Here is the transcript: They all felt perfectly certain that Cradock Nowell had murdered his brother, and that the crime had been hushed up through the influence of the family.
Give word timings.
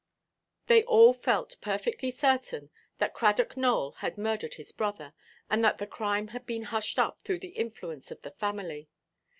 They 0.65 0.81
all 0.85 1.13
felt 1.13 1.57
perfectly 1.61 2.09
certain 2.09 2.71
that 2.97 3.13
Cradock 3.13 3.55
Nowell 3.55 3.91
had 3.99 4.17
murdered 4.17 4.55
his 4.55 4.71
brother, 4.71 5.13
and 5.47 5.63
that 5.63 5.77
the 5.77 5.85
crime 5.85 6.29
had 6.29 6.47
been 6.47 6.63
hushed 6.63 6.97
up 6.97 7.21
through 7.21 7.37
the 7.41 7.49
influence 7.49 8.09
of 8.09 8.23
the 8.23 8.31
family. 8.31 8.89